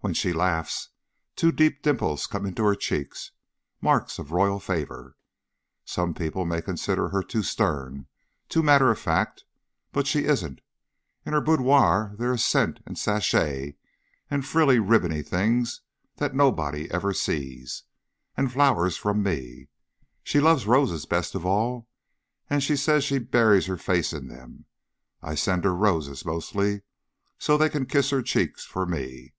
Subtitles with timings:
[0.00, 0.90] When she laughs
[1.34, 3.32] two deep dimples come into her cheeks
[3.80, 5.16] marks of royal favor.
[5.84, 8.06] Some people may consider her too stern,
[8.48, 9.42] too matter of fact,
[9.90, 10.60] but she isn't;
[11.24, 13.74] in her boudoir there is scent and sachet
[14.30, 15.80] and frilly, ribbony things
[16.18, 17.82] that nobody ever sees.
[18.36, 19.66] And flowers from me.
[20.22, 21.88] She loves roses best of all
[22.48, 24.66] and she says she buries her face in them.
[25.20, 26.82] I send her roses, mostly,
[27.40, 29.32] so they can kiss her cheeks for me.